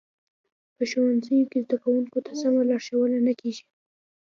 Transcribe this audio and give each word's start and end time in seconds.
په 0.75 0.83
ښوونځیو 0.89 1.49
کې 1.51 1.59
زده 1.65 1.77
کوونکو 1.83 2.17
ته 2.25 2.31
سمه 2.41 2.61
لارښوونه 2.69 3.17
نه 3.27 3.33
کیږي 3.39 3.65